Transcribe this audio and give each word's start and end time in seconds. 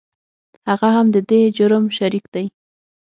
هغه 0.69 0.87
هم 0.95 1.07
د 1.15 1.17
دې 1.29 1.41
جرم 1.57 1.85
شریک 1.97 2.25
دی. 2.33 2.45